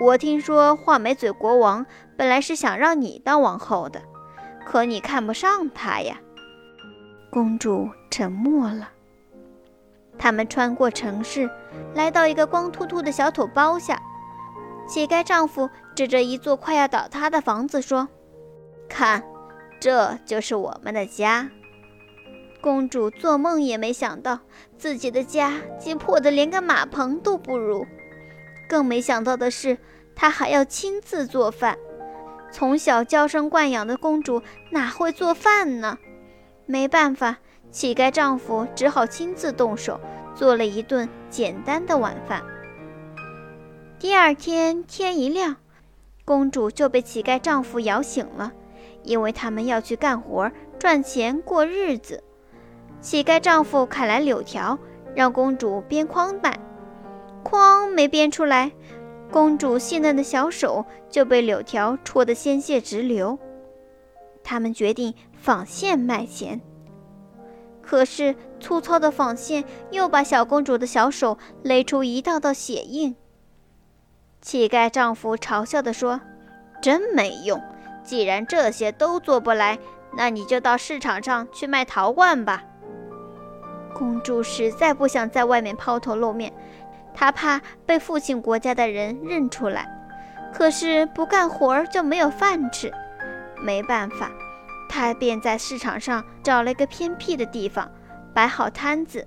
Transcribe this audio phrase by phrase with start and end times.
[0.00, 1.86] 我听说画眉嘴国王
[2.16, 4.02] 本来是想让你当王后的，
[4.66, 6.20] 可你看不上他呀。”
[7.30, 8.90] 公主沉默了。
[10.18, 11.50] 他们穿过城市，
[11.94, 14.00] 来到一个光秃秃的小土包下。
[14.86, 18.06] 乞丐丈夫指着一座快要倒塌的房子说
[18.88, 19.22] ：“看，
[19.80, 21.48] 这就是我们的家。”
[22.60, 24.40] 公主做梦也没想到，
[24.78, 27.86] 自己的家竟破得连个马棚都不如。
[28.68, 29.78] 更没想到的是，
[30.14, 31.78] 她还要亲自做饭。
[32.50, 35.98] 从小娇生惯养的公主哪会做饭呢？
[36.66, 37.38] 没办法。
[37.70, 39.98] 乞丐丈夫只好亲自动手
[40.32, 42.40] 做了一顿简单的晚饭。
[43.98, 45.56] 第二天天一亮，
[46.24, 48.52] 公主就被乞丐丈夫摇醒了，
[49.02, 52.22] 因为他们要去干活赚钱过日子。
[53.00, 54.78] 乞丐丈夫砍来柳条，
[55.16, 56.56] 让公主编筐卖，
[57.94, 58.72] 没编出来，
[59.30, 63.38] 公主细嫩的小手就被柳条戳得鲜血直流。
[64.42, 66.60] 他们决定纺线卖钱。
[67.80, 73.14] 可是粗糙的纺线又把小公主的小手勒出一道道血印。
[74.40, 76.20] 乞丐丈夫嘲笑地说
[76.82, 77.62] ：“真没用！
[78.02, 79.78] 既然这些都做不来，
[80.16, 82.64] 那你就到市场上去卖陶罐吧。”
[83.94, 86.52] 公主实在不想在外面抛头露面，
[87.14, 89.88] 她怕被父亲国家的人认出来。
[90.52, 92.92] 可是不干活就没有饭吃，
[93.62, 94.30] 没办法。
[94.88, 97.90] 他便在市场上找了个偏僻的地方，
[98.32, 99.26] 摆好摊子。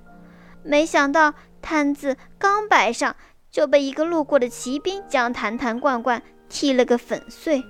[0.64, 3.14] 没想到摊子刚摆上，
[3.52, 7.62] 就被一个路过的骑兵将坛坛罐罐踢了个粉碎。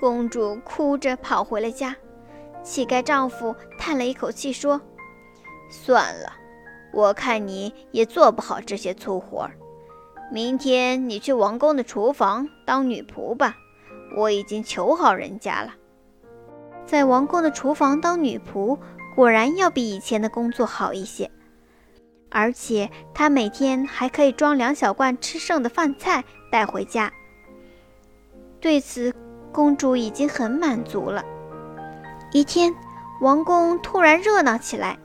[0.00, 1.94] 公主哭着跑回了家。
[2.62, 4.80] 乞丐丈夫叹了一口气说
[5.70, 6.32] ：“算了，
[6.94, 9.50] 我看你也做不好这些粗活。
[10.32, 13.56] 明天你去王宫的厨房当女仆吧，
[14.16, 15.74] 我已经求好人家了。”
[16.86, 18.78] 在王宫的厨房当女仆，
[19.16, 21.30] 果然要比以前的工作好一些，
[22.30, 27.12] 而且她每天还可以装两小罐吃剩的饭菜带回家。
[28.60, 29.14] 对此，
[29.52, 31.24] 公主已经很满足了。
[32.32, 32.74] 一天，
[33.20, 34.98] 王宫突然热闹起来，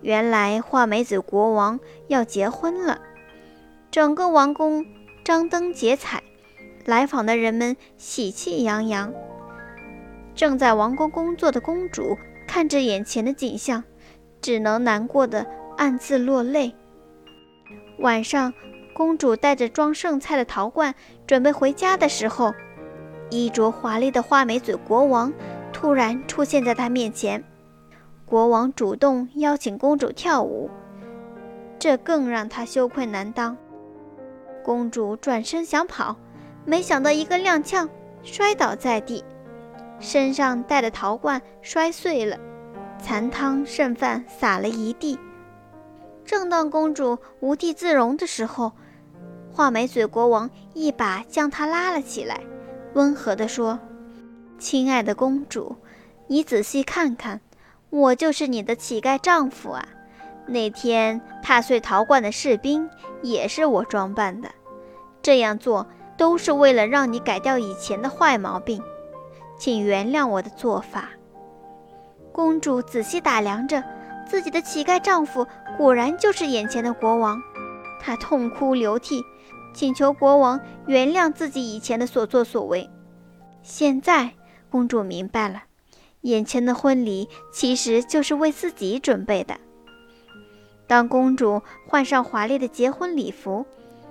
[0.00, 3.00] 原来画眉嘴国王要结婚了，
[3.90, 4.86] 整个王宫
[5.24, 6.22] 张灯结彩，
[6.84, 9.12] 来访的人们喜气洋洋。
[10.34, 12.16] 正在王宫工作的公主
[12.46, 13.82] 看着眼前的景象，
[14.40, 15.44] 只能难过的
[15.76, 16.74] 暗自落泪。
[17.98, 18.54] 晚上，
[18.94, 20.94] 公主带着装剩菜的陶罐
[21.26, 22.54] 准备回家的时候，
[23.30, 25.32] 衣着华丽的画眉嘴国王
[25.72, 27.42] 突然出现在她面前。
[28.28, 30.68] 国王主动邀请公主跳舞，
[31.78, 33.56] 这更让她羞愧难当。
[34.62, 36.14] 公主转身想跑，
[36.66, 37.88] 没想到一个踉跄，
[38.22, 39.24] 摔倒在地。
[39.98, 42.38] 身上带的陶罐摔碎了，
[43.00, 45.18] 残汤剩饭洒了一地。
[46.26, 48.72] 正当公主无地自容的时候，
[49.50, 52.42] 画眉嘴国王一把将她拉了起来，
[52.92, 53.78] 温和地说
[54.60, 55.74] ：“亲爱的公主，
[56.26, 57.40] 你仔细看看，
[57.90, 59.84] 我就是你的乞丐丈夫啊！
[60.46, 62.88] 那天踏碎陶罐的士兵
[63.22, 64.48] 也是我装扮的。
[65.22, 68.82] 这样做都是为了让你改掉以前的坏毛病。”
[69.58, 71.08] 请原谅我的做法。
[72.30, 73.82] 公主仔细打量着
[74.24, 75.44] 自己的乞丐丈夫，
[75.76, 77.42] 果然就是眼前的国王。
[78.00, 79.24] 她痛哭流涕，
[79.74, 82.88] 请求国王原谅自己以前的所作所为。
[83.62, 84.30] 现在，
[84.70, 85.64] 公主明白了，
[86.22, 89.56] 眼前的婚礼其实就是为自己准备的。
[90.86, 93.66] 当公主换上华丽的结婚礼服，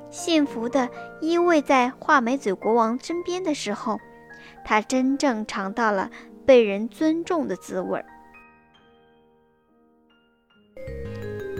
[0.10, 0.88] 幸福地
[1.22, 4.00] 依偎在画眉嘴国王身边的时候，
[4.64, 6.10] 她真正尝到了
[6.46, 8.06] 被人尊重的滋味儿。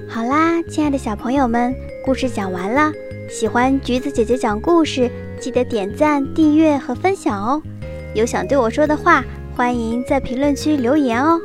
[0.08, 1.76] 好啦，亲爱的小朋友们，
[2.06, 2.92] 故事讲完了。
[3.30, 7.62] 喜欢橘子姐姐讲故事，记得点赞、订阅和分享哦。
[8.16, 9.22] 有想对我说的话，
[9.58, 11.42] 欢迎在评论区留言哦。